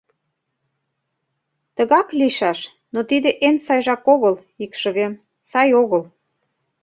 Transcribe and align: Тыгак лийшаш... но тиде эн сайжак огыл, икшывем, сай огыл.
Тыгак 1.75 2.07
лийшаш... 2.19 2.59
но 2.93 2.99
тиде 3.09 3.29
эн 3.47 3.55
сайжак 3.65 4.03
огыл, 4.13 4.35
икшывем, 4.63 5.13
сай 5.49 5.69
огыл. 5.81 6.03